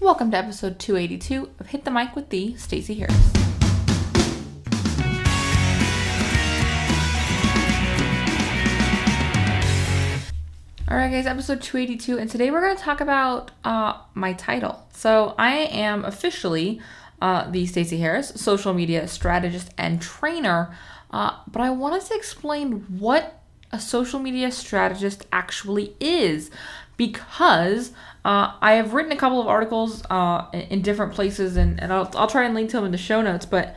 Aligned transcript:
Welcome 0.00 0.30
to 0.30 0.36
episode 0.36 0.78
282 0.78 1.50
of 1.58 1.66
Hit 1.66 1.84
the 1.84 1.90
Mic 1.90 2.14
with 2.14 2.30
the 2.30 2.54
Stacey 2.54 2.94
Harris. 2.94 3.16
All 10.88 10.96
right, 10.96 11.10
guys, 11.10 11.26
episode 11.26 11.60
282, 11.60 12.16
and 12.16 12.30
today 12.30 12.52
we're 12.52 12.60
going 12.60 12.76
to 12.76 12.82
talk 12.82 13.00
about 13.00 13.50
uh, 13.64 14.00
my 14.14 14.34
title. 14.34 14.86
So, 14.92 15.34
I 15.36 15.54
am 15.54 16.04
officially 16.04 16.80
uh, 17.20 17.50
the 17.50 17.66
Stacey 17.66 17.98
Harris, 17.98 18.28
social 18.36 18.72
media 18.72 19.08
strategist 19.08 19.70
and 19.76 20.00
trainer, 20.00 20.72
uh, 21.10 21.38
but 21.50 21.60
I 21.60 21.70
wanted 21.70 22.02
to 22.02 22.14
explain 22.14 22.82
what 23.00 23.42
a 23.72 23.80
social 23.80 24.20
media 24.20 24.52
strategist 24.52 25.26
actually 25.32 25.96
is 25.98 26.52
because 26.98 27.92
uh, 28.26 28.52
I 28.60 28.74
have 28.74 28.92
written 28.92 29.12
a 29.12 29.16
couple 29.16 29.40
of 29.40 29.46
articles 29.46 30.04
uh, 30.10 30.44
in 30.52 30.82
different 30.82 31.14
places, 31.14 31.56
and, 31.56 31.80
and 31.80 31.90
I'll, 31.90 32.10
I'll 32.14 32.26
try 32.26 32.44
and 32.44 32.54
link 32.54 32.68
to 32.70 32.76
them 32.76 32.84
in 32.84 32.92
the 32.92 32.98
show 32.98 33.22
notes, 33.22 33.46
but 33.46 33.74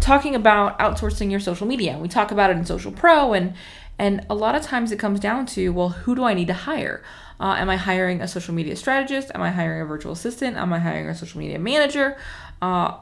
talking 0.00 0.34
about 0.34 0.76
outsourcing 0.80 1.30
your 1.30 1.38
social 1.38 1.68
media. 1.68 1.96
We 1.98 2.08
talk 2.08 2.32
about 2.32 2.50
it 2.50 2.56
in 2.56 2.64
Social 2.64 2.90
Pro 2.90 3.32
and 3.34 3.54
and 3.98 4.26
a 4.28 4.34
lot 4.34 4.56
of 4.56 4.62
times 4.62 4.90
it 4.90 4.98
comes 4.98 5.20
down 5.20 5.46
to, 5.46 5.68
well, 5.68 5.90
who 5.90 6.16
do 6.16 6.24
I 6.24 6.34
need 6.34 6.48
to 6.48 6.54
hire? 6.54 7.04
Uh, 7.38 7.54
am 7.58 7.70
I 7.70 7.76
hiring 7.76 8.20
a 8.20 8.26
social 8.26 8.52
media 8.52 8.74
strategist? 8.74 9.30
Am 9.34 9.42
I 9.42 9.50
hiring 9.50 9.82
a 9.82 9.84
virtual 9.84 10.12
assistant? 10.12 10.56
Am 10.56 10.72
I 10.72 10.80
hiring 10.80 11.08
a 11.08 11.14
social 11.14 11.38
media 11.38 11.58
manager? 11.58 12.16
Uh, 12.60 12.96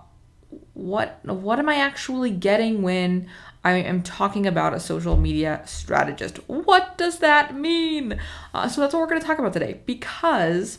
what 0.75 1.21
what 1.25 1.59
am 1.59 1.69
I 1.69 1.77
actually 1.77 2.33
getting 2.33 2.83
when 2.83 3.29
I 3.63 3.73
am 3.73 4.03
talking 4.03 4.47
about 4.47 4.75
a 4.75 4.81
social 4.81 5.17
media 5.17 5.63
strategist? 5.67 6.37
What 6.47 6.97
does 6.97 7.19
that 7.19 7.55
mean? 7.55 8.19
Uh, 8.55 8.69
so 8.69 8.81
that's 8.81 8.95
what 8.95 9.01
we're 9.01 9.09
going 9.09 9.21
to 9.21 9.27
talk 9.27 9.39
about 9.39 9.53
today 9.53 9.81
because 9.85 10.79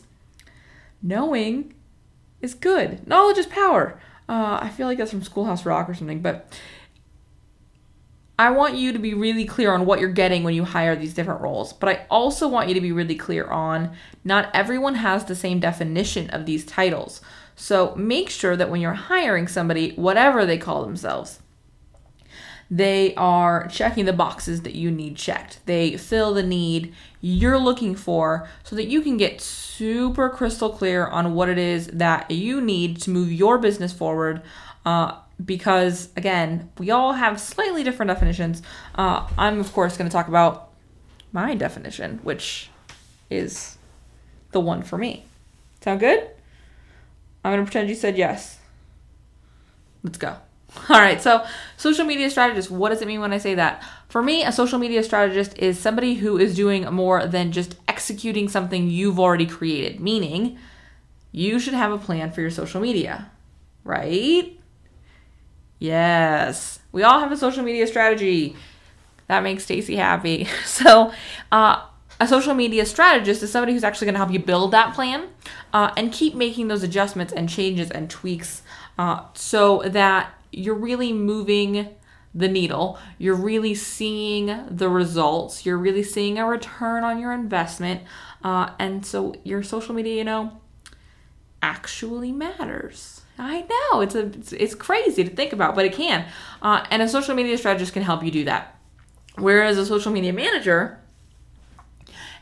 knowing 1.02 1.74
is 2.42 2.54
good. 2.54 3.08
Knowledge 3.08 3.38
is 3.38 3.46
power. 3.46 4.00
Uh, 4.28 4.60
I 4.62 4.70
feel 4.70 4.88
like 4.88 4.98
that's 4.98 5.12
from 5.12 5.24
Schoolhouse 5.24 5.66
Rock 5.66 5.90
or 5.90 5.94
something, 5.94 6.22
but 6.22 6.52
I 8.40 8.50
want 8.50 8.76
you 8.76 8.92
to 8.92 8.98
be 8.98 9.14
really 9.14 9.46
clear 9.46 9.72
on 9.72 9.86
what 9.86 10.00
you're 10.00 10.10
getting 10.10 10.42
when 10.42 10.56
you 10.56 10.64
hire 10.64 10.96
these 10.96 11.14
different 11.14 11.42
roles. 11.42 11.74
But 11.74 11.90
I 11.90 12.06
also 12.10 12.48
want 12.48 12.70
you 12.70 12.74
to 12.74 12.82
be 12.82 12.92
really 12.92 13.14
clear 13.14 13.46
on 13.46 13.92
not 14.24 14.50
everyone 14.56 14.96
has 14.96 15.26
the 15.26 15.36
same 15.36 15.60
definition 15.60 16.28
of 16.32 16.48
these 16.48 16.66
titles. 16.66 17.22
So 17.56 17.94
make 17.96 18.32
sure 18.32 18.56
that 18.56 18.72
when 18.72 18.82
you're 18.82 18.94
hiring 18.94 19.48
somebody, 19.48 19.92
whatever 19.92 20.44
they 20.48 20.58
call 20.58 20.84
themselves, 20.84 21.41
they 22.72 23.14
are 23.16 23.68
checking 23.68 24.06
the 24.06 24.14
boxes 24.14 24.62
that 24.62 24.76
you 24.76 24.90
need 24.90 25.18
checked. 25.18 25.60
They 25.66 25.98
fill 25.98 26.34
the 26.34 26.42
need 26.42 26.96
you're 27.20 27.60
looking 27.60 27.96
for 27.96 28.48
so 28.64 28.78
that 28.78 28.88
you 28.88 29.02
can 29.02 29.18
get 29.18 29.42
super 29.42 30.30
crystal 30.30 30.70
clear 30.70 31.06
on 31.06 31.36
what 31.36 31.50
it 31.50 31.58
is 31.58 31.88
that 31.88 32.32
you 32.32 32.62
need 32.62 33.02
to 33.02 33.10
move 33.10 33.30
your 33.30 33.58
business 33.58 33.92
forward. 33.92 34.42
Uh, 34.86 35.18
because 35.44 36.10
again, 36.16 36.72
we 36.78 36.90
all 36.92 37.12
have 37.12 37.42
slightly 37.42 37.84
different 37.84 38.08
definitions. 38.08 38.62
Uh, 38.96 39.28
I'm 39.38 39.60
of 39.60 39.74
course 39.74 39.98
going 39.98 40.10
to 40.10 40.14
talk 40.14 40.30
about 40.30 40.70
my 41.34 41.56
definition, 41.56 42.20
which 42.24 42.70
is 43.30 43.78
the 44.54 44.62
one 44.62 44.82
for 44.82 44.98
me. 44.98 45.26
Sound 45.84 46.00
good? 46.00 46.30
I'm 47.44 47.52
going 47.52 47.66
to 47.66 47.70
pretend 47.70 47.90
you 47.90 47.96
said 47.96 48.18
yes. 48.18 48.60
Let's 50.04 50.18
go. 50.18 50.38
All 50.90 51.00
right, 51.00 51.22
so 51.22 51.46
social 51.78 52.06
media 52.06 52.30
strategist, 52.30 52.72
what 52.72 52.90
does 52.90 53.02
it 53.02 53.08
mean 53.08 53.20
when 53.20 53.34
I 53.34 53.38
say 53.38 53.56
that? 53.56 53.84
For 54.08 54.22
me, 54.24 54.44
a 54.44 54.52
social 54.52 54.80
media 54.80 55.04
strategist 55.04 55.58
is 55.58 55.78
somebody 55.78 56.16
who 56.16 56.38
is 56.38 56.56
doing 56.56 56.84
more 56.94 57.26
than 57.26 57.52
just 57.52 57.76
executing 57.88 58.48
something 58.48 58.90
you've 58.90 59.20
already 59.20 59.46
created, 59.46 60.00
meaning 60.00 60.58
you 61.32 61.60
should 61.60 61.74
have 61.74 61.92
a 61.92 61.98
plan 61.98 62.32
for 62.32 62.42
your 62.42 62.50
social 62.50 62.80
media, 62.82 63.30
right? 63.84 64.58
Yes. 65.80 66.80
We 66.92 67.04
all 67.04 67.20
have 67.20 67.32
a 67.32 67.38
social 67.38 67.64
media 67.64 67.88
strategy. 67.88 68.56
That 69.28 69.44
makes 69.44 69.64
Stacey 69.64 69.96
happy. 69.96 70.48
So, 70.66 71.12
uh, 71.52 71.86
a 72.20 72.28
social 72.28 72.54
media 72.54 72.86
strategist 72.86 73.42
is 73.42 73.52
somebody 73.52 73.74
who's 73.74 73.84
actually 73.84 74.06
going 74.06 74.14
to 74.14 74.20
help 74.20 74.32
you 74.32 74.40
build 74.40 74.72
that 74.72 74.94
plan 74.94 75.28
uh, 75.74 75.92
and 75.98 76.14
keep 76.14 76.36
making 76.36 76.68
those 76.68 76.84
adjustments 76.84 77.34
and 77.34 77.50
changes 77.50 77.90
and 77.90 78.10
tweaks 78.12 78.62
uh, 79.00 79.24
so 79.34 79.82
that 79.88 80.32
you're 80.52 80.76
really 80.76 81.14
moving 81.14 81.96
the 82.34 82.48
needle. 82.48 82.98
You're 83.18 83.36
really 83.36 83.76
seeing 83.76 84.66
the 84.70 84.90
results. 84.90 85.66
You're 85.66 85.78
really 85.78 86.04
seeing 86.04 86.38
a 86.38 86.46
return 86.46 87.04
on 87.04 87.20
your 87.20 87.34
investment. 87.34 88.02
Uh, 88.44 88.72
and 88.80 89.06
so 89.06 89.36
your 89.44 89.64
social 89.64 89.94
media, 89.94 90.16
you 90.16 90.24
know, 90.24 90.62
actually 91.62 92.32
matters. 92.32 93.22
I 93.38 93.62
know 93.62 94.02
it's 94.02 94.16
a 94.16 94.28
it's, 94.28 94.54
it's 94.54 94.76
crazy 94.76 95.24
to 95.24 95.30
think 95.30 95.52
about, 95.52 95.76
but 95.76 95.86
it 95.86 95.94
can. 95.94 96.26
Uh, 96.62 96.86
and 96.92 97.02
a 97.02 97.10
social 97.10 97.36
media 97.36 97.58
strategist 97.58 97.94
can 97.94 98.04
help 98.04 98.24
you 98.24 98.32
do 98.32 98.46
that. 98.46 98.78
Whereas 99.38 99.78
a 99.78 99.86
social 99.86 100.12
media 100.12 100.34
manager, 100.34 101.00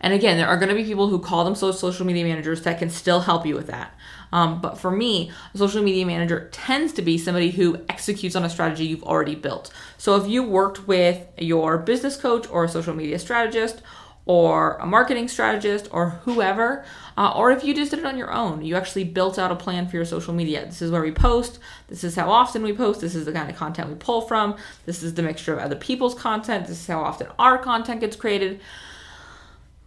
and 0.02 0.14
again, 0.14 0.38
there 0.38 0.47
are 0.47 0.58
going 0.58 0.70
to 0.70 0.76
be 0.76 0.84
people 0.84 1.08
who 1.08 1.20
call 1.20 1.46
themselves 1.46 1.80
social 1.80 2.06
media 2.06 2.26
managers 2.26 2.64
that 2.64 2.80
can 2.80 2.90
still 2.90 3.22
help 3.22 3.46
you 3.46 3.56
with 3.56 3.68
that. 3.68 3.96
Um, 4.31 4.62
but 4.62 4.78
for 4.78 4.91
me, 4.91 5.31
a 5.53 5.57
social 5.57 5.81
media 5.81 6.06
manager 6.06 6.50
tends 6.51 6.94
to 6.94 7.01
be 7.01 7.17
somebody 7.17 7.51
who 7.51 7.79
executes 7.90 8.35
on 8.35 8.44
a 8.44 8.50
strategy 8.50 8.85
you've 8.85 9.03
already 9.03 9.35
built. 9.35 9.73
So 9.97 10.16
if 10.16 10.28
you 10.28 10.44
worked 10.44 10.88
with 10.88 11.28
your 11.38 11.78
business 11.78 12.16
coach 12.16 12.47
or 12.50 12.63
a 12.63 12.69
social 12.69 12.94
media 12.94 13.19
strategist 13.19 13.81
or 14.25 14.75
a 14.75 14.85
marketing 14.85 15.28
strategist 15.28 15.88
or 15.91 16.09
whoever, 16.23 16.85
uh, 17.17 17.34
or 17.35 17.50
if 17.50 17.63
you 17.63 17.73
just 17.73 17.90
did 17.90 18.01
it 18.01 18.06
on 18.06 18.17
your 18.17 18.31
own, 18.31 18.63
you 18.63 18.75
actually 18.75 19.03
built 19.03 19.40
out 19.40 19.51
a 19.51 19.56
plan 19.56 19.88
for 19.88 19.95
your 19.95 20.06
social 20.06 20.34
media. 20.34 20.63
This 20.66 20.84
is 20.84 20.91
where 20.91 21.01
we 21.01 21.11
post, 21.11 21.57
this 21.88 22.03
is 22.03 22.16
how 22.16 22.29
often 22.29 22.61
we 22.61 22.72
post, 22.72 23.01
this 23.01 23.16
is 23.16 23.25
the 23.25 23.31
kind 23.31 23.50
of 23.50 23.56
content 23.56 23.90
we 23.90 23.96
pull 23.96 24.22
from, 24.22 24.56
this 24.85 25.01
is 25.01 25.16
the 25.16 25.23
mixture 25.23 25.53
of 25.53 25.59
other 25.59 25.75
people's 25.75 26.13
content, 26.13 26.67
this 26.67 26.79
is 26.79 26.88
how 26.88 27.01
often 27.01 27.28
our 27.40 27.57
content 27.57 28.01
gets 28.01 28.16
created. 28.16 28.59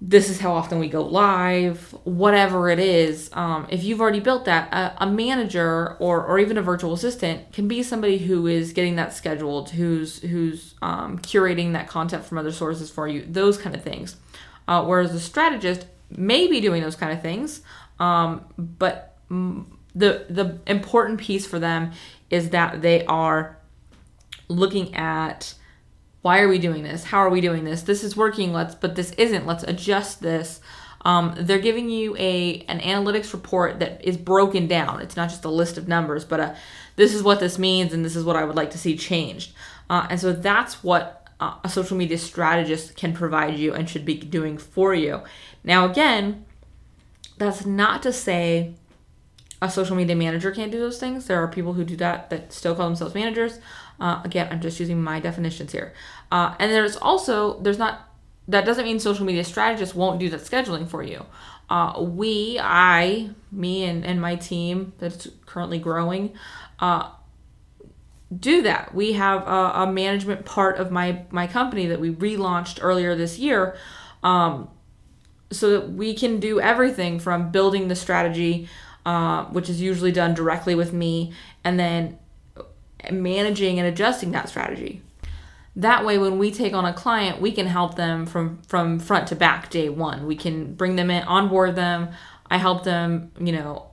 This 0.04 0.28
is 0.28 0.40
how 0.40 0.52
often 0.52 0.80
we 0.80 0.88
go 0.88 1.04
live, 1.04 1.94
whatever 2.02 2.68
it 2.68 2.80
is. 2.80 3.30
Um, 3.34 3.68
if 3.70 3.84
you've 3.84 4.00
already 4.00 4.18
built 4.18 4.46
that, 4.46 4.72
a, 4.74 5.04
a 5.04 5.06
manager 5.06 5.96
or, 6.00 6.26
or 6.26 6.40
even 6.40 6.58
a 6.58 6.62
virtual 6.62 6.92
assistant 6.92 7.52
can 7.52 7.68
be 7.68 7.84
somebody 7.84 8.18
who 8.18 8.48
is 8.48 8.72
getting 8.72 8.96
that 8.96 9.12
scheduled, 9.12 9.70
who's 9.70 10.20
who's 10.22 10.74
um, 10.82 11.20
curating 11.20 11.74
that 11.74 11.86
content 11.86 12.24
from 12.24 12.36
other 12.36 12.50
sources 12.50 12.90
for 12.90 13.06
you, 13.06 13.24
those 13.28 13.56
kind 13.56 13.76
of 13.76 13.84
things. 13.84 14.16
Uh, 14.66 14.84
whereas 14.84 15.12
the 15.12 15.20
strategist 15.20 15.86
may 16.10 16.48
be 16.48 16.60
doing 16.60 16.82
those 16.82 16.96
kind 16.96 17.12
of 17.12 17.22
things, 17.22 17.62
um, 18.00 18.44
but 18.58 19.16
the 19.30 20.26
the 20.28 20.58
important 20.66 21.20
piece 21.20 21.46
for 21.46 21.60
them 21.60 21.92
is 22.28 22.50
that 22.50 22.82
they 22.82 23.04
are 23.06 23.56
looking 24.48 24.96
at 24.96 25.54
why 26.22 26.40
are 26.40 26.48
we 26.48 26.58
doing 26.58 26.82
this? 26.84 27.04
How 27.04 27.18
are 27.18 27.30
we 27.30 27.40
doing 27.40 27.64
this? 27.64 27.82
This 27.82 28.02
is 28.02 28.16
working. 28.16 28.52
Let's 28.52 28.74
but 28.74 28.94
this 28.94 29.10
isn't. 29.12 29.46
Let's 29.46 29.64
adjust 29.64 30.22
this. 30.22 30.60
Um, 31.04 31.34
they're 31.36 31.58
giving 31.58 31.90
you 31.90 32.16
a 32.16 32.60
an 32.68 32.78
analytics 32.78 33.32
report 33.32 33.80
that 33.80 34.02
is 34.04 34.16
broken 34.16 34.68
down. 34.68 35.00
It's 35.00 35.16
not 35.16 35.28
just 35.28 35.44
a 35.44 35.50
list 35.50 35.76
of 35.76 35.88
numbers, 35.88 36.24
but 36.24 36.40
a 36.40 36.56
this 36.96 37.12
is 37.12 37.22
what 37.22 37.40
this 37.40 37.58
means 37.58 37.92
and 37.92 38.04
this 38.04 38.16
is 38.16 38.24
what 38.24 38.36
I 38.36 38.44
would 38.44 38.56
like 38.56 38.70
to 38.70 38.78
see 38.78 38.96
changed. 38.96 39.52
Uh, 39.90 40.06
and 40.10 40.20
so 40.20 40.32
that's 40.32 40.84
what 40.84 41.28
uh, 41.40 41.56
a 41.64 41.68
social 41.68 41.96
media 41.96 42.18
strategist 42.18 42.96
can 42.96 43.12
provide 43.12 43.58
you 43.58 43.74
and 43.74 43.90
should 43.90 44.04
be 44.04 44.14
doing 44.14 44.58
for 44.58 44.94
you. 44.94 45.22
Now, 45.64 45.90
again, 45.90 46.44
that's 47.36 47.66
not 47.66 48.02
to 48.04 48.12
say 48.12 48.74
a 49.60 49.70
social 49.70 49.96
media 49.96 50.14
manager 50.14 50.50
can't 50.50 50.70
do 50.70 50.78
those 50.78 50.98
things. 50.98 51.26
There 51.26 51.42
are 51.42 51.48
people 51.48 51.72
who 51.72 51.84
do 51.84 51.96
that 51.96 52.30
that 52.30 52.52
still 52.52 52.74
call 52.74 52.86
themselves 52.86 53.14
managers. 53.14 53.58
Uh, 54.02 54.20
again, 54.24 54.48
I'm 54.50 54.60
just 54.60 54.80
using 54.80 55.00
my 55.00 55.20
definitions 55.20 55.70
here. 55.70 55.94
Uh, 56.32 56.56
and 56.58 56.72
there's 56.72 56.96
also 56.96 57.60
there's 57.60 57.78
not 57.78 58.08
that 58.48 58.64
doesn't 58.64 58.84
mean 58.84 58.98
social 58.98 59.24
media 59.24 59.44
strategists 59.44 59.94
won't 59.94 60.18
do 60.18 60.28
that 60.30 60.40
scheduling 60.40 60.88
for 60.88 61.04
you. 61.04 61.24
Uh, 61.70 62.02
we, 62.02 62.58
I, 62.60 63.30
me, 63.52 63.84
and, 63.84 64.04
and 64.04 64.20
my 64.20 64.34
team 64.34 64.92
that's 64.98 65.28
currently 65.46 65.78
growing, 65.78 66.34
uh, 66.80 67.10
do 68.36 68.62
that. 68.62 68.92
We 68.92 69.12
have 69.12 69.46
a, 69.46 69.82
a, 69.82 69.86
management 69.86 70.44
part 70.46 70.78
of 70.78 70.90
my 70.90 71.22
my 71.30 71.46
company 71.46 71.86
that 71.86 72.00
we 72.00 72.10
relaunched 72.10 72.80
earlier 72.82 73.14
this 73.14 73.38
year, 73.38 73.76
um, 74.24 74.68
so 75.52 75.70
that 75.70 75.92
we 75.92 76.12
can 76.14 76.40
do 76.40 76.58
everything 76.58 77.20
from 77.20 77.52
building 77.52 77.86
the 77.86 77.94
strategy, 77.94 78.68
uh, 79.06 79.44
which 79.44 79.70
is 79.70 79.80
usually 79.80 80.12
done 80.12 80.34
directly 80.34 80.74
with 80.74 80.92
me, 80.92 81.32
and 81.62 81.78
then 81.78 82.18
managing 83.10 83.78
and 83.78 83.88
adjusting 83.88 84.32
that 84.32 84.48
strategy. 84.48 85.02
That 85.74 86.04
way, 86.04 86.18
when 86.18 86.38
we 86.38 86.50
take 86.50 86.74
on 86.74 86.84
a 86.84 86.92
client, 86.92 87.40
we 87.40 87.50
can 87.52 87.66
help 87.66 87.96
them 87.96 88.26
from 88.26 88.60
from 88.62 88.98
front 88.98 89.28
to 89.28 89.36
back 89.36 89.70
day 89.70 89.88
one. 89.88 90.26
We 90.26 90.36
can 90.36 90.74
bring 90.74 90.96
them 90.96 91.10
in, 91.10 91.22
onboard 91.24 91.76
them. 91.76 92.10
I 92.50 92.58
help 92.58 92.84
them, 92.84 93.32
you 93.40 93.52
know, 93.52 93.86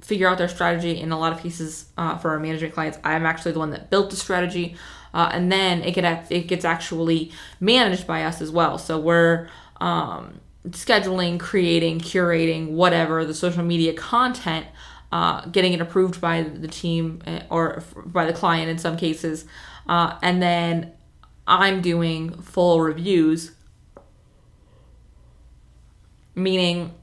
figure 0.00 0.28
out 0.28 0.38
their 0.38 0.48
strategy 0.48 0.98
in 0.98 1.12
a 1.12 1.18
lot 1.18 1.32
of 1.32 1.40
cases 1.40 1.86
uh, 1.98 2.16
for 2.16 2.30
our 2.30 2.38
management 2.38 2.74
clients 2.74 2.98
i'm 3.04 3.24
actually 3.24 3.52
the 3.52 3.58
one 3.58 3.70
that 3.70 3.88
built 3.88 4.10
the 4.10 4.16
strategy 4.16 4.76
uh, 5.14 5.30
and 5.32 5.50
then 5.50 5.80
it 5.80 5.92
get 5.92 6.30
it 6.30 6.42
gets 6.42 6.62
actually 6.62 7.32
managed 7.58 8.06
by 8.06 8.22
us 8.22 8.42
as 8.42 8.50
well 8.50 8.76
so 8.76 8.98
we're 8.98 9.48
um, 9.80 10.40
scheduling, 10.70 11.38
creating, 11.38 12.00
curating, 12.00 12.70
whatever 12.70 13.24
the 13.24 13.34
social 13.34 13.62
media 13.62 13.92
content, 13.92 14.66
uh, 15.12 15.46
getting 15.46 15.72
it 15.72 15.80
approved 15.80 16.20
by 16.20 16.42
the 16.42 16.68
team 16.68 17.22
uh, 17.26 17.40
or 17.50 17.82
by 18.04 18.24
the 18.24 18.32
client 18.32 18.70
in 18.70 18.78
some 18.78 18.96
cases, 18.96 19.44
uh, 19.88 20.18
and 20.22 20.42
then 20.42 20.92
I'm 21.46 21.80
doing 21.80 22.40
full 22.40 22.80
reviews, 22.80 23.52
meaning 26.34 26.94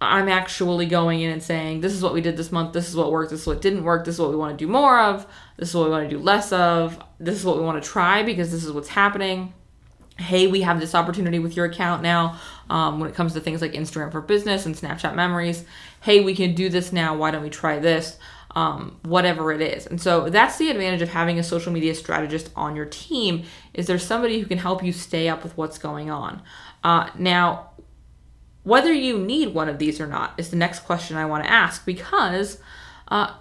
I'm 0.00 0.28
actually 0.28 0.86
going 0.86 1.20
in 1.20 1.30
and 1.30 1.42
saying, 1.42 1.82
this 1.82 1.92
is 1.92 2.02
what 2.02 2.14
we 2.14 2.22
did 2.22 2.36
this 2.38 2.50
month, 2.50 2.72
this 2.72 2.88
is 2.88 2.96
what 2.96 3.12
worked, 3.12 3.30
this 3.30 3.42
is 3.42 3.46
what 3.46 3.60
didn't 3.60 3.84
work, 3.84 4.06
this 4.06 4.14
is 4.14 4.20
what 4.20 4.30
we 4.30 4.36
want 4.36 4.58
to 4.58 4.64
do 4.64 4.70
more 4.70 4.98
of, 4.98 5.26
this 5.58 5.68
is 5.68 5.74
what 5.74 5.84
we 5.84 5.90
want 5.90 6.08
to 6.08 6.16
do 6.16 6.22
less 6.22 6.52
of, 6.52 6.98
this 7.18 7.38
is 7.38 7.44
what 7.44 7.58
we 7.58 7.62
want 7.62 7.82
to 7.82 7.88
try 7.88 8.22
because 8.22 8.50
this 8.50 8.64
is 8.64 8.72
what's 8.72 8.88
happening. 8.88 9.52
Hey, 10.20 10.46
we 10.46 10.60
have 10.62 10.80
this 10.80 10.94
opportunity 10.94 11.38
with 11.38 11.56
your 11.56 11.66
account 11.66 12.02
now 12.02 12.38
um, 12.68 13.00
when 13.00 13.08
it 13.08 13.14
comes 13.16 13.32
to 13.32 13.40
things 13.40 13.62
like 13.62 13.72
Instagram 13.72 14.12
for 14.12 14.20
business 14.20 14.66
and 14.66 14.74
Snapchat 14.74 15.14
memories. 15.14 15.64
Hey, 16.02 16.20
we 16.20 16.34
can 16.34 16.54
do 16.54 16.68
this 16.68 16.92
now. 16.92 17.16
Why 17.16 17.30
don't 17.30 17.42
we 17.42 17.50
try 17.50 17.78
this? 17.78 18.18
Um, 18.52 18.98
whatever 19.02 19.52
it 19.52 19.60
is. 19.60 19.86
And 19.86 20.00
so 20.00 20.28
that's 20.28 20.58
the 20.58 20.70
advantage 20.70 21.02
of 21.02 21.08
having 21.08 21.38
a 21.38 21.42
social 21.42 21.72
media 21.72 21.94
strategist 21.94 22.50
on 22.56 22.74
your 22.74 22.86
team 22.86 23.44
is 23.72 23.86
there's 23.86 24.04
somebody 24.04 24.40
who 24.40 24.46
can 24.46 24.58
help 24.58 24.82
you 24.82 24.92
stay 24.92 25.28
up 25.28 25.44
with 25.44 25.56
what's 25.56 25.78
going 25.78 26.10
on. 26.10 26.42
Uh, 26.82 27.10
now, 27.16 27.70
whether 28.64 28.92
you 28.92 29.18
need 29.18 29.54
one 29.54 29.68
of 29.68 29.78
these 29.78 30.00
or 30.00 30.06
not 30.06 30.34
is 30.36 30.50
the 30.50 30.56
next 30.56 30.80
question 30.80 31.16
I 31.16 31.26
want 31.26 31.44
to 31.44 31.50
ask 31.50 31.86
because 31.86 32.58
uh, 33.08 33.34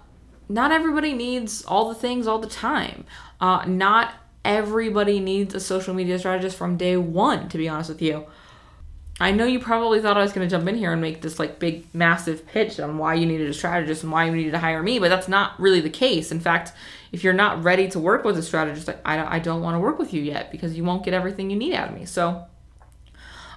not 0.47 0.71
everybody 0.71 1.13
needs 1.13 1.63
all 1.65 1.89
the 1.89 1.95
things 1.95 2.27
all 2.27 2.39
the 2.39 2.47
time. 2.47 3.05
Uh, 3.41 3.65
not 3.65 4.13
everybody 4.43 5.19
needs 5.19 5.53
a 5.53 5.59
social 5.59 5.93
media 5.93 6.19
strategist 6.19 6.57
from 6.57 6.77
day 6.77 6.97
one, 6.97 7.49
to 7.49 7.57
be 7.57 7.67
honest 7.69 7.89
with 7.89 8.01
you. 8.01 8.25
I 9.21 9.31
know 9.31 9.45
you 9.45 9.59
probably 9.59 10.01
thought 10.01 10.17
I 10.17 10.21
was 10.21 10.31
going 10.31 10.47
to 10.47 10.55
jump 10.55 10.67
in 10.69 10.75
here 10.75 10.93
and 10.93 11.01
make 11.01 11.21
this 11.21 11.39
like 11.39 11.59
big, 11.59 11.93
massive 11.93 12.47
pitch 12.47 12.79
on 12.79 12.97
why 12.97 13.15
you 13.15 13.25
needed 13.25 13.49
a 13.49 13.53
strategist 13.53 14.03
and 14.03 14.11
why 14.13 14.25
you 14.25 14.31
needed 14.31 14.51
to 14.51 14.59
hire 14.59 14.81
me, 14.81 14.97
but 14.97 15.09
that's 15.09 15.27
not 15.27 15.59
really 15.59 15.81
the 15.81 15.89
case. 15.89 16.31
In 16.31 16.39
fact, 16.39 16.71
if 17.11 17.23
you're 17.23 17.33
not 17.33 17.61
ready 17.63 17.89
to 17.89 17.99
work 17.99 18.23
with 18.23 18.37
a 18.37 18.43
strategist, 18.43 18.89
I, 19.03 19.35
I 19.35 19.39
don't 19.39 19.61
want 19.61 19.75
to 19.75 19.79
work 19.79 19.99
with 19.99 20.13
you 20.13 20.21
yet 20.21 20.51
because 20.51 20.77
you 20.77 20.85
won't 20.85 21.03
get 21.03 21.13
everything 21.13 21.49
you 21.49 21.57
need 21.57 21.73
out 21.73 21.89
of 21.89 21.95
me. 21.95 22.05
So, 22.05 22.45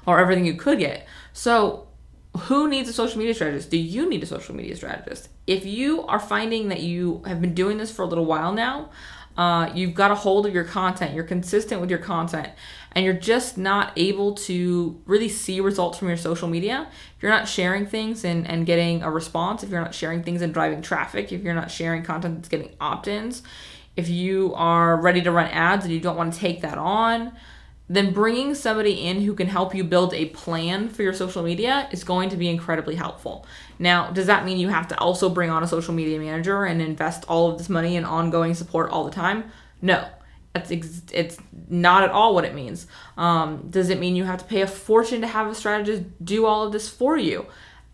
or 0.05 0.19
everything 0.19 0.47
you 0.47 0.55
could 0.55 0.81
get. 0.81 1.07
So, 1.33 1.87
who 2.37 2.67
needs 2.67 2.89
a 2.89 2.93
social 2.93 3.19
media 3.19 3.35
strategist? 3.35 3.71
Do 3.71 3.77
you 3.77 4.09
need 4.09 4.23
a 4.23 4.27
social 4.27 4.57
media 4.57 4.75
strategist? 4.75 5.29
If 5.47 5.65
you 5.65 6.03
are 6.07 6.19
finding 6.19 6.69
that 6.69 6.81
you 6.81 7.23
have 7.27 7.41
been 7.41 7.55
doing 7.55 7.79
this 7.79 7.93
for 7.93 8.03
a 8.03 8.07
little 8.07 8.25
while 8.25 8.53
now, 8.53 8.91
uh, 9.37 9.71
you've 9.75 9.95
got 9.95 10.11
a 10.11 10.15
hold 10.15 10.47
of 10.47 10.55
your 10.55 10.65
content, 10.65 11.15
you're 11.15 11.25
consistent 11.25 11.81
with 11.81 11.89
your 11.89 11.99
content, 11.99 12.51
and 12.93 13.05
you're 13.05 13.15
just 13.15 13.57
not 13.57 13.93
able 13.97 14.35
to 14.35 15.01
really 15.07 15.29
see 15.29 15.61
results 15.61 15.99
from 15.99 16.09
your 16.09 16.17
social 16.17 16.49
media, 16.49 16.87
if 17.17 17.23
you're 17.23 17.33
not 17.33 17.49
sharing 17.49 17.87
things 17.87 18.25
and, 18.25 18.47
and 18.47 18.67
getting 18.67 19.03
a 19.03 19.11
response, 19.11 19.63
if 19.63 19.71
you're 19.71 19.81
not 19.81 19.95
sharing 19.95 20.23
things 20.23 20.43
and 20.43 20.53
driving 20.53 20.83
traffic, 20.83 21.33
if 21.33 21.43
you're 21.43 21.55
not 21.55 21.71
sharing 21.71 22.03
content 22.03 22.37
that's 22.37 22.49
getting 22.49 22.75
opt 22.81 23.09
ins, 23.09 23.43
if 23.97 24.09
you 24.09 24.53
are 24.55 24.97
ready 25.01 25.23
to 25.23 25.31
run 25.31 25.49
ads 25.51 25.85
and 25.85 25.95
you 25.95 26.01
don't 26.01 26.17
want 26.17 26.33
to 26.33 26.39
take 26.39 26.61
that 26.63 26.79
on, 26.79 27.33
then 27.89 28.13
bringing 28.13 28.55
somebody 28.55 29.07
in 29.07 29.21
who 29.23 29.35
can 29.35 29.49
help 29.49 29.75
you 29.75 29.85
build 29.85 30.15
a 30.15 30.27
plan 30.27 30.89
for 30.89 31.03
your 31.03 31.13
social 31.13 31.43
media 31.43 31.89
is 31.91 32.05
going 32.05 32.29
to 32.31 32.37
be 32.37 32.49
incredibly 32.49 32.95
helpful. 32.95 33.47
Now, 33.79 34.11
does 34.11 34.27
that 34.27 34.45
mean 34.45 34.59
you 34.59 34.69
have 34.69 34.89
to 34.89 34.99
also 34.99 35.29
bring 35.29 35.51
on 35.51 35.63
a 35.63 35.67
social 35.67 35.93
media 35.93 36.19
manager 36.19 36.65
and 36.65 36.81
invest 36.81 37.25
all 37.29 37.51
of 37.51 37.59
this 37.59 37.69
money 37.69 37.97
in 37.97 38.05
ongoing 38.05 38.55
support 38.55 38.91
all 38.91 39.05
the 39.05 39.11
time? 39.11 39.51
No. 39.81 40.07
It's, 40.55 40.71
ex- 40.71 41.03
it's 41.13 41.39
not 41.69 42.03
at 42.03 42.11
all 42.11 42.35
what 42.35 42.45
it 42.45 42.55
means. 42.55 42.87
Um, 43.17 43.69
does 43.71 43.91
it 43.91 43.99
mean 43.99 44.17
you 44.17 44.25
have 44.25 44.39
to 44.39 44.45
pay 44.45 44.61
a 44.61 44.67
fortune 44.67 45.23
to 45.23 45.27
have 45.27 45.49
a 45.49 45.55
strategist 45.55 46.03
do 46.25 46.47
all 46.47 46.67
of 46.67 46.73
this 46.73 46.89
for 46.89 47.17
you? 47.17 47.47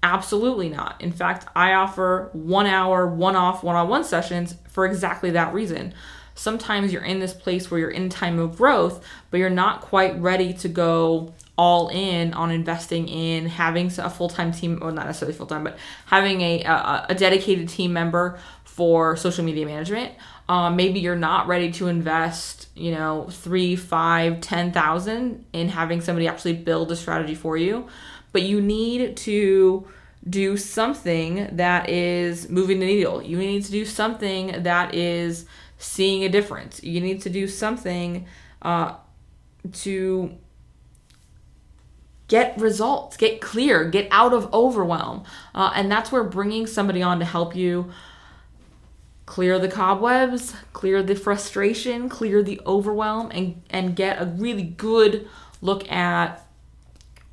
Absolutely 0.02 0.69
not. 0.69 1.00
In 1.00 1.12
fact, 1.12 1.49
I 1.56 1.73
offer 1.73 2.31
one 2.32 2.67
hour, 2.67 3.06
one 3.06 3.37
off, 3.37 3.62
one 3.62 3.76
on 3.76 3.88
one 3.88 4.05
sessions 4.05 4.56
for 4.69 4.87
exactly 4.87 5.31
that 5.31 5.55
reason 5.55 5.94
sometimes 6.38 6.93
you're 6.93 7.05
in 7.05 7.19
this 7.19 7.35
place 7.35 7.70
where 7.70 7.81
you're 7.81 7.90
in 7.90 8.08
time 8.08 8.38
of 8.38 8.56
growth, 8.56 9.05
but 9.31 9.38
you're 9.38 9.50
not 9.50 9.81
quite 9.81 10.19
ready 10.20 10.52
to 10.55 10.69
go 10.69 11.35
all 11.56 11.88
in 11.88 12.32
on 12.35 12.52
investing 12.52 13.08
in 13.08 13.46
having 13.46 13.88
a 13.99 14.08
full-time 14.08 14.52
team 14.52 14.79
or 14.81 14.93
not 14.93 15.06
necessarily 15.06 15.37
full-time 15.37 15.64
but 15.64 15.76
having 16.06 16.40
a, 16.40 16.62
a, 16.62 17.06
a 17.08 17.14
dedicated 17.17 17.69
team 17.69 17.93
member 17.93 18.38
for 18.64 19.17
social 19.17 19.44
media 19.44 19.67
management. 19.67 20.12
Um, 20.49 20.76
maybe 20.76 21.00
you're 21.00 21.17
not 21.17 21.49
ready 21.49 21.73
to 21.73 21.88
invest 21.88 22.69
you 22.75 22.93
know 22.93 23.26
three 23.29 23.75
five 23.75 24.40
ten 24.40 24.70
thousand 24.70 25.44
in 25.52 25.69
having 25.69 26.00
somebody 26.00 26.29
actually 26.29 26.55
build 26.55 26.93
a 26.93 26.96
strategy 26.96 27.35
for 27.35 27.56
you 27.56 27.88
but 28.32 28.43
you 28.43 28.61
need 28.61 29.17
to 29.17 29.87
do 30.29 30.56
something 30.56 31.49
that 31.52 31.88
is 31.88 32.49
moving 32.49 32.81
the 32.81 32.87
needle. 32.87 33.23
You 33.23 33.38
need 33.38 33.64
to 33.64 33.70
do 33.70 33.85
something 33.85 34.62
that 34.62 34.94
is 34.94 35.46
seeing 35.78 36.25
a 36.25 36.28
difference. 36.28 36.82
You 36.82 37.00
need 37.00 37.22
to 37.22 37.30
do 37.30 37.46
something 37.46 38.26
uh, 38.60 38.96
to 39.72 40.36
get 42.26 42.58
results, 42.58 43.16
get 43.16 43.40
clear, 43.40 43.88
get 43.88 44.06
out 44.10 44.34
of 44.34 44.52
overwhelm. 44.52 45.25
Uh, 45.54 45.72
and 45.75 45.90
that's 45.90 46.12
where 46.12 46.25
bringing 46.25 46.66
somebody 46.66 47.02
on 47.02 47.19
to 47.20 47.25
help 47.25 47.56
you 47.56 47.90
clear 49.25 49.58
the 49.58 49.69
cobwebs, 49.69 50.54
clear 50.72 51.02
the 51.02 51.14
frustration, 51.14 52.08
clear 52.08 52.42
the 52.42 52.60
overwhelm, 52.66 53.30
and, 53.30 53.62
and 53.70 53.96
get 53.96 54.20
a 54.20 54.25
really 54.25 54.62
good 54.62 55.26
look 55.60 55.90
at 55.90 56.44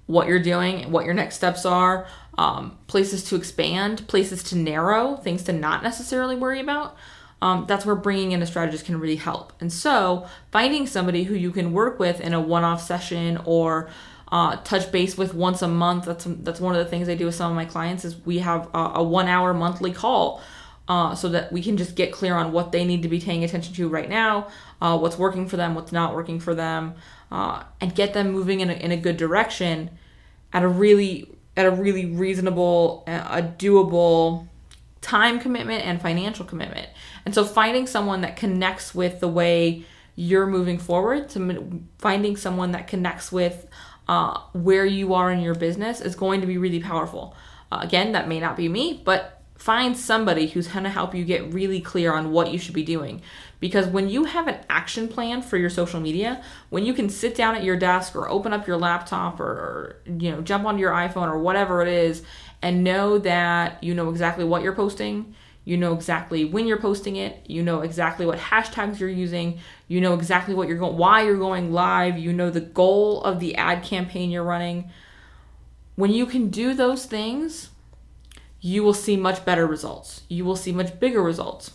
what 0.06 0.28
you're 0.28 0.40
doing, 0.40 0.92
what 0.92 1.06
your 1.06 1.14
next 1.14 1.36
steps 1.36 1.66
are, 1.66 2.06
um, 2.38 2.78
places 2.88 3.24
to 3.24 3.36
expand, 3.36 4.08
places 4.08 4.44
to 4.44 4.58
narrow, 4.58 5.16
things 5.16 5.44
to 5.44 5.54
not 5.54 5.84
necessarily 5.84 6.36
worry 6.36 6.60
about 6.60 6.96
um, 7.42 7.66
that's 7.68 7.86
where 7.86 7.96
bringing 7.96 8.32
in 8.32 8.42
a 8.42 8.46
strategist 8.46 8.86
can 8.86 9.00
really 9.00 9.18
help. 9.18 9.54
And 9.60 9.72
so, 9.72 10.28
finding 10.52 10.88
somebody 10.88 11.24
who 11.24 11.36
you 11.36 11.52
can 11.52 11.74
work 11.74 12.00
with 12.00 12.22
in 12.22 12.34
a 12.34 12.42
one-off 12.42 12.82
session 12.82 13.40
or 13.46 13.90
uh, 14.32 14.58
touch 14.58 14.92
base 14.92 15.18
with 15.18 15.34
once 15.34 15.62
a 15.62 15.68
month. 15.68 16.06
That's 16.06 16.26
that's 16.26 16.60
one 16.60 16.76
of 16.76 16.84
the 16.84 16.90
things 16.90 17.10
I 17.10 17.16
do 17.16 17.26
with 17.26 17.36
some 17.36 17.52
of 17.52 17.56
my 17.56 17.66
clients 17.66 18.06
is 18.06 18.26
we 18.26 18.40
have 18.40 18.70
a, 18.74 18.94
a 18.96 19.04
one-hour 19.04 19.54
monthly 19.54 19.92
call. 19.92 20.42
Uh, 20.88 21.16
so 21.16 21.28
that 21.30 21.52
we 21.52 21.64
can 21.64 21.78
just 21.78 21.96
get 21.96 22.12
clear 22.12 22.36
on 22.36 22.52
what 22.52 22.72
they 22.72 22.86
need 22.86 23.02
to 23.02 23.08
be 23.08 23.20
paying 23.20 23.44
attention 23.44 23.74
to 23.74 23.90
right 23.90 24.08
now, 24.08 24.48
uh, 24.84 24.96
what's 24.96 25.18
working 25.18 25.48
for 25.48 25.58
them, 25.58 25.74
what's 25.74 25.92
not 25.92 26.14
working 26.14 26.40
for 26.40 26.54
them, 26.54 26.94
uh, 27.32 27.64
and 27.82 27.96
get 27.96 28.14
them 28.14 28.32
moving 28.32 28.60
in 28.60 28.70
a, 28.70 28.74
in 28.74 28.92
a 28.92 28.96
good 28.96 29.18
direction 29.18 29.90
at 30.54 30.62
a 30.62 30.68
really 30.68 31.36
at 31.58 31.66
a 31.66 31.72
really 31.72 32.06
reasonable, 32.06 33.04
uh, 33.08 33.28
a 33.30 33.42
doable 33.42 34.48
time 35.06 35.40
commitment 35.40 35.86
and 35.86 36.02
financial 36.02 36.44
commitment. 36.44 36.90
And 37.26 37.36
so 37.36 37.46
finding 37.46 37.86
someone 37.86 38.22
that 38.22 38.38
connects 38.38 38.96
with 38.96 39.20
the 39.20 39.28
way 39.28 39.86
you're 40.16 40.48
moving 40.48 40.80
forward, 40.80 41.30
to 41.30 41.84
finding 42.00 42.36
someone 42.36 42.72
that 42.72 42.88
connects 42.88 43.32
with 43.32 43.68
uh, 44.08 44.40
where 44.54 44.86
you 44.86 45.14
are 45.14 45.32
in 45.32 45.42
your 45.42 45.54
business 45.54 46.02
is 46.02 46.16
going 46.16 46.42
to 46.42 46.48
be 46.48 46.58
really 46.58 46.80
powerful. 46.80 47.36
Uh, 47.72 47.82
again, 47.84 48.14
that 48.14 48.28
may 48.28 48.40
not 48.40 48.58
be 48.58 48.68
me, 48.68 49.00
but 49.06 49.44
find 49.54 49.96
somebody 49.96 50.48
who's 50.48 50.68
going 50.68 50.84
to 50.84 50.90
help 50.90 51.14
you 51.14 51.24
get 51.24 51.54
really 51.54 51.82
clear 51.82 52.12
on 52.12 52.32
what 52.32 52.52
you 52.52 52.58
should 52.58 52.74
be 52.74 52.84
doing. 52.84 53.22
Because 53.60 53.86
when 53.88 54.10
you 54.10 54.26
have 54.26 54.48
an 54.48 54.58
action 54.70 55.08
plan 55.08 55.44
for 55.44 55.58
your 55.58 55.70
social 55.70 56.00
media, 56.00 56.44
when 56.70 56.84
you 56.84 56.94
can 56.94 57.10
sit 57.10 57.36
down 57.36 57.56
at 57.56 57.64
your 57.64 57.78
desk 57.78 58.16
or 58.16 58.28
open 58.28 58.54
up 58.54 58.68
your 58.68 58.78
laptop 58.78 59.40
or, 59.40 59.46
or 59.46 60.02
you 60.06 60.32
know 60.32 60.42
jump 60.42 60.66
onto 60.66 60.82
your 60.82 60.92
iPhone 60.92 61.28
or 61.28 61.40
whatever 61.40 61.82
it 61.82 61.88
is 61.88 62.24
and 62.62 62.84
know 62.84 63.18
that 63.20 63.84
you 63.84 63.94
know 63.94 64.10
exactly 64.10 64.44
what 64.44 64.62
you're 64.62 64.76
posting, 64.76 65.36
you 65.64 65.78
know 65.78 65.94
exactly 65.94 66.46
when 66.46 66.68
you're 66.68 66.80
posting 66.80 67.16
it, 67.16 67.44
you 67.48 67.64
know 67.64 67.82
exactly 67.82 68.26
what 68.26 68.38
hashtags 68.38 69.00
you're 69.00 69.10
using, 69.10 69.60
you 69.88 70.00
know 70.00 70.14
exactly 70.14 70.54
what 70.54 70.68
you're 70.68 70.78
going 70.78 70.98
why 70.98 71.24
you're 71.24 71.38
going 71.38 71.72
live, 71.72 72.18
you 72.18 72.32
know 72.32 72.50
the 72.50 72.62
goal 72.62 73.22
of 73.24 73.40
the 73.40 73.56
ad 73.56 73.84
campaign 73.84 74.30
you're 74.32 74.44
running. 74.44 74.90
When 75.96 76.12
you 76.12 76.26
can 76.26 76.50
do 76.50 76.74
those 76.74 77.06
things, 77.06 77.70
you 78.60 78.84
will 78.84 78.94
see 78.94 79.16
much 79.16 79.46
better 79.46 79.68
results. 79.68 80.24
You 80.28 80.44
will 80.44 80.56
see 80.56 80.72
much 80.72 81.00
bigger 81.00 81.22
results. 81.22 81.72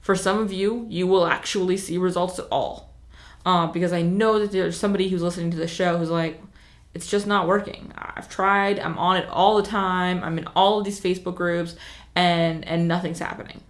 For 0.00 0.14
some 0.14 0.38
of 0.38 0.52
you, 0.52 0.86
you 0.90 1.06
will 1.06 1.26
actually 1.26 1.76
see 1.76 1.96
results 1.96 2.38
at 2.38 2.46
all. 2.50 2.92
Uh, 3.46 3.66
because 3.68 3.92
I 3.92 4.02
know 4.02 4.38
that 4.38 4.52
there's 4.52 4.76
somebody 4.76 5.08
who's 5.08 5.22
listening 5.22 5.50
to 5.52 5.56
the 5.56 5.68
show 5.68 5.96
who's 5.96 6.10
like, 6.10 6.42
it's 6.94 7.08
just 7.08 7.26
not 7.26 7.48
working. 7.48 7.92
I've 7.96 8.28
tried, 8.28 8.78
I'm 8.78 8.96
on 8.98 9.16
it 9.16 9.28
all 9.28 9.56
the 9.56 9.68
time, 9.68 10.22
I'm 10.22 10.38
in 10.38 10.46
all 10.54 10.78
of 10.78 10.84
these 10.84 11.00
Facebook 11.00 11.34
groups, 11.34 11.76
and 12.14 12.64
and 12.66 12.86
nothing's 12.86 13.18
happening. 13.18 13.60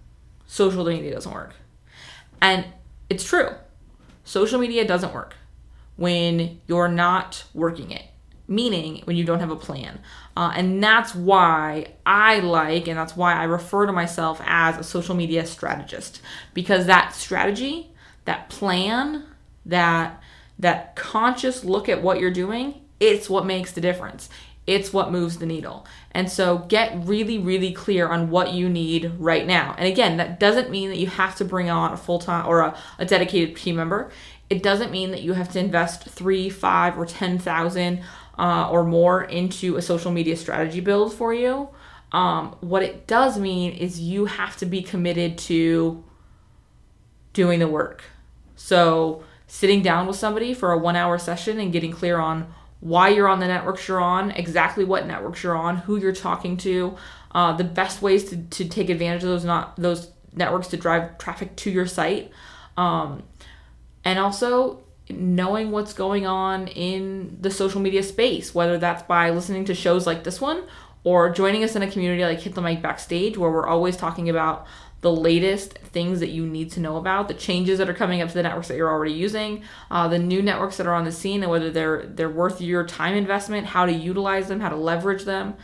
Social 0.47 0.85
media 0.85 1.13
doesn't 1.15 1.33
work. 1.33 1.55
And 2.41 2.67
it's 3.09 3.25
true. 3.25 3.49
Social 4.25 4.61
media 4.61 4.87
doesn't 4.87 5.15
work 5.15 5.35
when 5.97 6.61
you're 6.67 6.89
not 6.89 7.45
working 7.55 7.91
it, 7.91 8.05
meaning 8.47 9.03
when 9.05 9.17
you 9.17 9.25
don't 9.25 9.41
have 9.41 9.51
a 9.51 9.57
plan. 9.57 10.01
Uh, 10.37 10.53
and 10.55 10.83
that's 10.83 11.15
why 11.15 11.87
I 12.05 12.41
like, 12.41 12.89
and 12.89 12.99
that's 12.99 13.17
why 13.17 13.35
I 13.35 13.45
refer 13.45 13.87
to 13.87 13.93
myself 13.93 14.41
as 14.45 14.79
a 14.79 14.85
social 14.85 15.15
media 15.15 15.47
strategist, 15.47 16.21
because 16.53 16.87
that 16.87 17.15
strategy, 17.15 17.93
that 18.25 18.51
plan, 18.51 19.25
that 19.65 20.21
that 20.59 20.95
conscious 20.95 21.65
look 21.65 21.89
at 21.89 22.03
what 22.03 22.21
you're 22.21 22.31
doing 22.31 22.84
it's 23.05 23.29
what 23.29 23.47
makes 23.47 23.73
the 23.73 23.81
difference. 23.81 24.29
It's 24.67 24.93
what 24.93 25.13
moves 25.13 25.39
the 25.39 25.47
needle. 25.47 25.87
And 26.13 26.31
so 26.31 26.59
get 26.59 26.97
really, 27.07 27.39
really 27.39 27.73
clear 27.73 28.09
on 28.09 28.31
what 28.31 28.55
you 28.55 28.69
need 28.69 29.13
right 29.19 29.47
now. 29.47 29.75
And 29.77 29.87
again, 29.87 30.17
that 30.17 30.41
doesn't 30.41 30.71
mean 30.71 30.89
that 30.89 30.99
you 30.99 31.07
have 31.07 31.37
to 31.37 31.45
bring 31.45 31.69
on 31.69 31.93
a 31.93 31.97
full 31.99 32.19
time 32.19 32.47
or 32.47 32.61
a, 32.61 32.79
a, 32.99 33.05
dedicated 33.05 33.57
team 33.57 33.77
member. 33.77 34.11
It 34.49 34.63
doesn't 34.63 34.91
mean 34.91 35.11
that 35.11 35.23
you 35.23 35.35
have 35.35 35.53
to 35.53 35.59
invest 35.59 36.05
three, 36.05 36.49
five, 36.49 36.99
or 36.99 37.05
ten 37.05 37.39
thousand 37.39 38.03
uh, 38.39 38.71
or 38.71 38.85
more 38.85 39.23
into 39.25 39.77
a 39.77 39.83
social 39.83 40.11
media 40.11 40.37
strategy 40.37 40.81
build 40.81 41.13
for 41.13 41.35
you. 41.35 41.69
Um, 42.13 42.57
what 42.61 42.83
it 42.83 43.07
does 43.07 43.39
mean 43.39 43.73
is 43.73 44.01
you 44.01 44.27
have 44.27 44.57
to 44.59 44.67
be 44.67 44.83
committed 44.83 45.37
to 45.39 46.03
doing 47.33 47.59
the 47.59 47.69
work. 47.69 48.05
So 48.57 49.25
sitting 49.47 49.83
down 49.83 50.07
with 50.07 50.17
somebody 50.17 50.55
for 50.55 50.73
a 50.73 50.79
one 50.79 50.97
hour 50.97 51.19
session 51.19 51.61
and 51.61 51.73
getting 51.73 51.93
clear 51.93 52.19
on 52.19 52.53
why 52.85 53.09
you're 53.09 53.29
on 53.29 53.41
the 53.41 53.47
networks 53.47 53.89
you're 53.89 54.01
on, 54.01 54.31
exactly 54.33 54.85
what 54.85 55.07
networks 55.07 55.43
you're 55.43 55.57
on, 55.57 55.79
who 55.79 55.97
you're 55.97 56.13
talking 56.13 56.55
to, 56.59 56.95
uh, 57.35 57.51
the 57.57 57.65
best 57.65 58.03
ways 58.03 58.25
to, 58.25 58.37
to 58.37 58.69
take 58.69 58.91
advantage 58.91 59.23
of 59.23 59.31
those 59.31 59.45
not 59.45 59.75
those 59.77 60.11
networks 60.35 60.69
to 60.69 60.77
drive 60.77 61.17
traffic 61.17 61.57
to 61.57 61.71
your 61.71 61.87
site, 61.87 62.31
um, 62.77 63.23
and 64.05 64.19
also 64.19 64.85
knowing 65.09 65.71
what's 65.71 65.95
going 65.95 66.27
on 66.27 66.69
in 66.69 67.39
the 67.41 67.51
social 67.51 67.81
media 67.81 68.03
space, 68.03 68.55
whether 68.55 68.77
that's 68.77 69.03
by 69.05 69.31
listening 69.31 69.65
to 69.65 69.75
shows 69.75 70.07
like 70.07 70.23
this 70.25 70.39
one 70.39 70.63
or 71.05 71.31
joining 71.31 71.65
us 71.65 71.75
in 71.75 71.81
a 71.83 71.91
community 71.91 72.23
like 72.23 72.41
Hit 72.41 72.55
the 72.55 72.61
Mic 72.61 72.83
Backstage, 72.83 73.39
where 73.39 73.51
we're 73.51 73.67
always 73.67 73.97
talking 73.97 74.29
about 74.29 74.67
the 75.05 75.13
latest 75.13 75.77
things 75.77 76.21
that 76.21 76.31
you 76.31 76.47
need 76.47 76.73
to 76.73 76.81
know 76.81 76.97
about, 76.97 77.29
the 77.29 77.35
changes 77.35 77.77
that 77.77 77.91
are 77.91 77.95
coming 77.95 78.23
up 78.23 78.29
to 78.29 78.35
the 78.35 78.43
networks 78.43 78.69
that 78.69 78.77
you're 78.79 78.91
already 78.91 79.13
using, 79.13 79.63
uh, 79.91 80.09
the 80.09 80.19
new 80.19 80.41
networks 80.41 80.79
that 80.79 80.87
are 80.87 80.95
on 80.95 81.05
the 81.05 81.13
scene, 81.13 81.43
and 81.43 81.51
whether 81.51 81.71
they're 81.71 82.07
they're 82.07 82.31
worth 82.31 82.63
your 82.63 82.87
time 82.87 83.15
investment, 83.15 83.67
how 83.67 83.85
to 83.85 83.93
utilize 83.93 84.49
them, 84.49 84.61
how 84.61 84.71
to 84.71 84.77
leverage 84.77 85.25
them, 85.25 85.55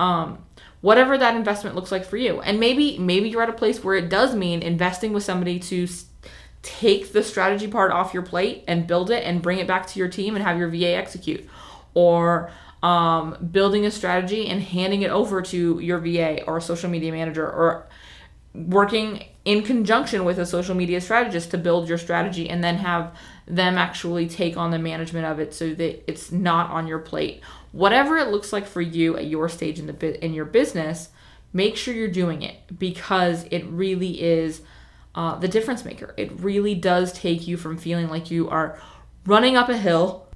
um, 0.00 0.44
whatever 0.80 1.16
that 1.16 1.36
investment 1.36 1.76
looks 1.76 1.92
like 1.92 2.04
for 2.04 2.16
you. 2.16 2.40
And 2.40 2.58
maybe 2.58 2.98
maybe 2.98 3.28
you're 3.28 3.44
at 3.44 3.48
a 3.48 3.52
place 3.52 3.84
where 3.84 3.94
it 3.94 4.08
does 4.08 4.34
mean 4.34 4.62
investing 4.62 5.12
with 5.12 5.22
somebody 5.22 5.60
to 5.60 5.86
take 6.62 7.12
the 7.12 7.22
strategy 7.22 7.68
part 7.68 7.92
off 7.92 8.12
your 8.12 8.24
plate 8.24 8.64
and 8.66 8.84
build 8.84 9.12
it 9.12 9.22
and 9.22 9.40
bring 9.40 9.60
it 9.60 9.68
back 9.68 9.86
to 9.86 10.00
your 10.00 10.08
team 10.08 10.34
and 10.34 10.44
have 10.44 10.58
your 10.58 10.68
VA 10.68 10.96
execute, 10.96 11.48
or 11.94 12.50
um, 12.82 13.36
building 13.52 13.86
a 13.86 13.92
strategy 13.92 14.48
and 14.48 14.60
handing 14.60 15.02
it 15.02 15.10
over 15.10 15.42
to 15.42 15.78
your 15.78 15.98
VA 15.98 16.42
or 16.44 16.58
a 16.58 16.60
social 16.60 16.90
media 16.90 17.12
manager 17.12 17.44
or 17.46 17.87
working 18.66 19.24
in 19.44 19.62
conjunction 19.62 20.24
with 20.24 20.38
a 20.38 20.44
social 20.44 20.74
media 20.74 21.00
strategist 21.00 21.50
to 21.50 21.58
build 21.58 21.88
your 21.88 21.98
strategy 21.98 22.50
and 22.50 22.62
then 22.62 22.76
have 22.76 23.16
them 23.46 23.78
actually 23.78 24.28
take 24.28 24.56
on 24.56 24.70
the 24.70 24.78
management 24.78 25.24
of 25.24 25.38
it 25.38 25.54
so 25.54 25.72
that 25.74 26.10
it's 26.10 26.30
not 26.30 26.70
on 26.70 26.86
your 26.86 26.98
plate. 26.98 27.40
Whatever 27.72 28.18
it 28.18 28.28
looks 28.28 28.52
like 28.52 28.66
for 28.66 28.82
you 28.82 29.16
at 29.16 29.26
your 29.26 29.48
stage 29.48 29.78
in 29.78 29.86
the 29.86 30.24
in 30.24 30.34
your 30.34 30.44
business, 30.44 31.08
make 31.52 31.76
sure 31.76 31.94
you're 31.94 32.08
doing 32.08 32.42
it 32.42 32.78
because 32.78 33.44
it 33.50 33.64
really 33.66 34.20
is 34.22 34.62
uh, 35.14 35.36
the 35.36 35.48
difference 35.48 35.84
maker. 35.84 36.14
It 36.16 36.40
really 36.40 36.74
does 36.74 37.12
take 37.12 37.48
you 37.48 37.56
from 37.56 37.78
feeling 37.78 38.08
like 38.08 38.30
you 38.30 38.48
are 38.50 38.78
running 39.26 39.56
up 39.56 39.68
a 39.68 39.76
hill, 39.76 40.26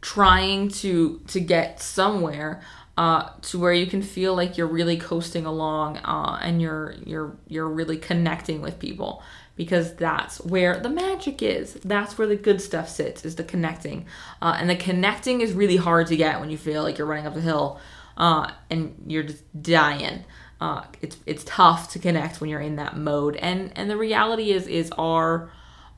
trying 0.00 0.68
to 0.68 1.20
to 1.28 1.40
get 1.40 1.80
somewhere, 1.82 2.62
uh, 2.96 3.28
to 3.42 3.58
where 3.58 3.72
you 3.72 3.86
can 3.86 4.02
feel 4.02 4.34
like 4.34 4.56
you're 4.56 4.66
really 4.66 4.96
coasting 4.96 5.44
along 5.44 5.98
uh, 5.98 6.38
and 6.42 6.62
you're 6.62 6.94
you're 7.04 7.36
you're 7.46 7.68
really 7.68 7.98
connecting 7.98 8.62
with 8.62 8.78
people 8.78 9.22
because 9.54 9.94
that's 9.94 10.40
where 10.40 10.78
the 10.78 10.88
magic 10.88 11.42
is. 11.42 11.74
That's 11.74 12.16
where 12.18 12.26
the 12.26 12.36
good 12.36 12.60
stuff 12.60 12.88
sits 12.88 13.24
is 13.24 13.36
the 13.36 13.44
connecting, 13.44 14.06
uh, 14.40 14.56
and 14.58 14.70
the 14.70 14.76
connecting 14.76 15.40
is 15.42 15.52
really 15.52 15.76
hard 15.76 16.06
to 16.08 16.16
get 16.16 16.40
when 16.40 16.50
you 16.50 16.56
feel 16.56 16.82
like 16.82 16.96
you're 16.98 17.06
running 17.06 17.26
up 17.26 17.34
the 17.34 17.40
hill 17.40 17.80
uh, 18.16 18.50
and 18.70 18.94
you're 19.06 19.24
just 19.24 19.62
dying. 19.62 20.24
Uh, 20.58 20.84
it's 21.02 21.18
it's 21.26 21.44
tough 21.44 21.90
to 21.90 21.98
connect 21.98 22.40
when 22.40 22.48
you're 22.48 22.60
in 22.60 22.76
that 22.76 22.96
mode, 22.96 23.36
and 23.36 23.72
and 23.76 23.90
the 23.90 23.96
reality 23.96 24.52
is 24.52 24.66
is 24.66 24.90
our 24.92 25.50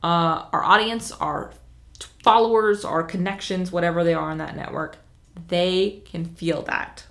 uh, 0.02 0.46
our 0.52 0.64
audience, 0.64 1.12
our 1.12 1.52
followers, 2.24 2.84
our 2.84 3.04
connections, 3.04 3.70
whatever 3.70 4.02
they 4.02 4.14
are 4.14 4.32
in 4.32 4.38
that 4.38 4.56
network 4.56 4.98
they 5.48 6.02
can 6.04 6.24
feel 6.24 6.62
that. 6.62 7.04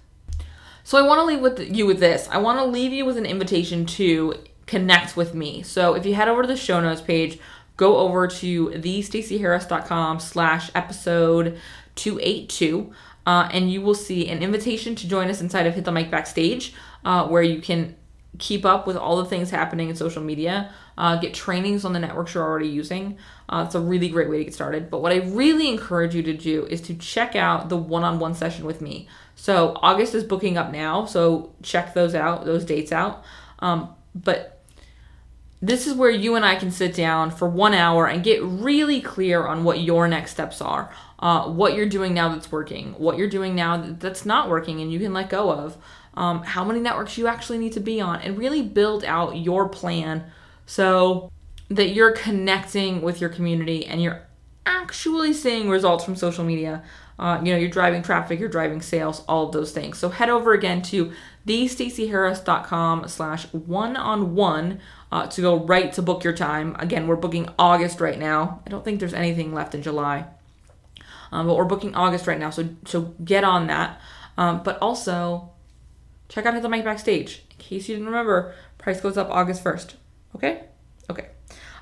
So 0.83 0.97
I 0.97 1.01
want 1.01 1.19
to 1.19 1.25
leave 1.25 1.41
with 1.41 1.59
you 1.59 1.85
with 1.85 1.99
this. 1.99 2.27
I 2.31 2.37
want 2.37 2.59
to 2.59 2.65
leave 2.65 2.93
you 2.93 3.05
with 3.05 3.17
an 3.17 3.25
invitation 3.25 3.85
to 3.85 4.35
connect 4.65 5.17
with 5.17 5.33
me. 5.33 5.63
So 5.63 5.95
if 5.95 6.05
you 6.05 6.15
head 6.15 6.27
over 6.27 6.41
to 6.43 6.47
the 6.47 6.57
show 6.57 6.79
notes 6.79 7.01
page, 7.01 7.39
go 7.75 7.97
over 7.97 8.27
to 8.27 8.69
thestaceyharris.com 8.69 10.19
slash 10.19 10.71
episode 10.75 11.59
282 11.95 12.91
uh, 13.25 13.49
and 13.51 13.71
you 13.71 13.81
will 13.81 13.95
see 13.95 14.29
an 14.29 14.41
invitation 14.41 14.95
to 14.95 15.07
join 15.07 15.29
us 15.29 15.41
inside 15.41 15.67
of 15.67 15.75
Hit 15.75 15.85
the 15.85 15.91
Mic 15.91 16.09
Backstage 16.09 16.73
uh, 17.03 17.27
where 17.27 17.43
you 17.43 17.61
can 17.61 17.95
keep 18.37 18.65
up 18.65 18.85
with 18.85 18.95
all 18.95 19.17
the 19.17 19.25
things 19.25 19.49
happening 19.49 19.89
in 19.89 19.95
social 19.95 20.21
media, 20.21 20.71
uh, 20.97 21.15
get 21.17 21.33
trainings 21.33 21.85
on 21.85 21.93
the 21.93 21.99
networks 21.99 22.33
you're 22.33 22.43
already 22.43 22.67
using. 22.67 23.17
Uh, 23.49 23.63
it's 23.65 23.75
a 23.75 23.79
really 23.79 24.09
great 24.09 24.29
way 24.29 24.39
to 24.39 24.43
get 24.43 24.53
started. 24.53 24.89
But 24.89 25.01
what 25.01 25.11
I 25.11 25.17
really 25.17 25.69
encourage 25.69 26.13
you 26.13 26.23
to 26.23 26.33
do 26.33 26.65
is 26.65 26.81
to 26.81 26.93
check 26.95 27.35
out 27.35 27.69
the 27.69 27.77
one 27.77 28.03
on 28.03 28.19
one 28.19 28.35
session 28.35 28.65
with 28.65 28.81
me. 28.81 29.07
So 29.35 29.77
August 29.81 30.13
is 30.15 30.23
booking 30.23 30.57
up 30.57 30.71
now, 30.71 31.05
so 31.05 31.53
check 31.61 31.93
those 31.93 32.15
out, 32.15 32.45
those 32.45 32.65
dates 32.65 32.91
out. 32.91 33.23
Um, 33.59 33.89
but 34.13 34.61
this 35.61 35.87
is 35.87 35.95
where 35.95 36.11
you 36.11 36.35
and 36.35 36.45
I 36.45 36.55
can 36.55 36.69
sit 36.69 36.93
down 36.93 37.31
for 37.31 37.49
one 37.49 37.73
hour 37.73 38.07
and 38.07 38.23
get 38.23 38.43
really 38.43 39.01
clear 39.01 39.45
on 39.45 39.63
what 39.63 39.79
your 39.79 40.07
next 40.07 40.31
steps 40.31 40.61
are, 40.61 40.93
uh, 41.19 41.49
what 41.49 41.75
you're 41.75 41.89
doing 41.89 42.13
now 42.13 42.29
that's 42.29 42.51
working, 42.51 42.93
what 42.93 43.17
you're 43.17 43.29
doing 43.29 43.55
now 43.55 43.77
that's 43.99 44.25
not 44.25 44.49
working, 44.49 44.81
and 44.81 44.91
you 44.91 44.99
can 44.99 45.13
let 45.13 45.29
go 45.29 45.51
of 45.51 45.77
um, 46.17 46.43
how 46.43 46.65
many 46.65 46.79
networks 46.79 47.17
you 47.17 47.27
actually 47.27 47.59
need 47.59 47.73
to 47.73 47.79
be 47.79 48.01
on, 48.01 48.19
and 48.21 48.37
really 48.37 48.61
build 48.61 49.05
out 49.05 49.37
your 49.37 49.69
plan 49.69 50.25
so 50.65 51.31
that 51.69 51.89
you're 51.89 52.11
connecting 52.11 53.01
with 53.01 53.21
your 53.21 53.29
community 53.29 53.85
and 53.85 54.01
you're 54.01 54.21
actually 54.65 55.31
seeing 55.31 55.69
results 55.69 56.03
from 56.03 56.15
social 56.15 56.43
media. 56.43 56.83
Uh, 57.19 57.39
you 57.43 57.51
know, 57.51 57.57
you're 57.57 57.69
driving 57.69 58.03
traffic, 58.03 58.39
you're 58.39 58.49
driving 58.49 58.81
sales, 58.81 59.23
all 59.27 59.47
of 59.47 59.51
those 59.51 59.71
things. 59.71 59.97
So 59.97 60.09
head 60.09 60.29
over 60.29 60.53
again 60.53 60.81
to 60.83 61.11
thestaceyharris.com 61.47 63.07
slash 63.07 63.45
one-on-one 63.53 64.79
uh, 65.11 65.27
to 65.27 65.41
go 65.41 65.65
right 65.65 65.91
to 65.93 66.01
book 66.01 66.23
your 66.23 66.33
time. 66.33 66.75
Again, 66.79 67.07
we're 67.07 67.15
booking 67.15 67.49
August 67.57 68.01
right 68.01 68.19
now. 68.19 68.61
I 68.67 68.69
don't 68.69 68.83
think 68.83 68.99
there's 68.99 69.13
anything 69.13 69.53
left 69.53 69.73
in 69.73 69.81
July. 69.81 70.25
Um, 71.31 71.47
but 71.47 71.55
we're 71.55 71.65
booking 71.65 71.95
August 71.95 72.27
right 72.27 72.39
now, 72.39 72.49
so 72.49 72.69
so 72.85 73.01
get 73.23 73.43
on 73.43 73.67
that. 73.67 73.99
Um, 74.37 74.63
but 74.63 74.77
also, 74.81 75.51
check 76.29 76.45
out 76.45 76.61
the 76.61 76.69
Mic 76.69 76.83
Backstage. 76.83 77.43
In 77.51 77.57
case 77.57 77.87
you 77.87 77.95
didn't 77.95 78.07
remember, 78.07 78.53
price 78.77 79.01
goes 79.01 79.17
up 79.17 79.29
August 79.29 79.63
1st. 79.63 79.95
Okay? 80.35 80.63
Okay. 81.09 81.29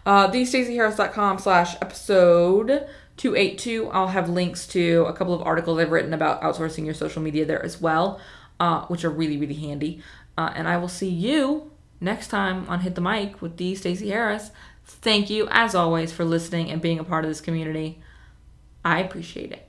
Uh, 0.05 0.29
thestaceyharris.com 0.31 1.39
slash 1.39 1.75
episode 1.81 2.87
282. 3.17 3.89
I'll 3.89 4.07
have 4.07 4.29
links 4.29 4.67
to 4.67 5.05
a 5.07 5.13
couple 5.13 5.33
of 5.33 5.41
articles 5.41 5.79
I've 5.79 5.91
written 5.91 6.13
about 6.13 6.41
outsourcing 6.41 6.85
your 6.85 6.93
social 6.93 7.21
media 7.21 7.45
there 7.45 7.63
as 7.63 7.81
well, 7.81 8.19
uh, 8.59 8.85
which 8.85 9.03
are 9.03 9.09
really, 9.09 9.37
really 9.37 9.55
handy. 9.55 10.01
Uh, 10.37 10.51
and 10.53 10.67
I 10.67 10.77
will 10.77 10.89
see 10.89 11.09
you 11.09 11.71
next 11.99 12.27
time 12.27 12.67
on 12.69 12.81
Hit 12.81 12.95
the 12.95 13.01
Mic 13.01 13.41
with 13.41 13.57
the 13.57 13.73
Stacey 13.75 14.09
Harris. 14.09 14.51
Thank 14.85 15.29
you, 15.29 15.47
as 15.49 15.73
always, 15.73 16.11
for 16.11 16.25
listening 16.25 16.69
and 16.69 16.81
being 16.81 16.99
a 16.99 17.03
part 17.03 17.25
of 17.25 17.31
this 17.31 17.41
community. 17.41 17.99
I 18.83 18.99
appreciate 18.99 19.51
it. 19.51 19.64